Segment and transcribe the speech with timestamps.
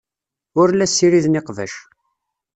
[0.61, 1.73] Ur la ssiriden iqbac.